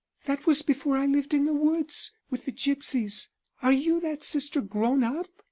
[0.25, 3.29] That was before I lived in the woods with the gipsies.
[3.61, 5.27] Are you that sister grown up?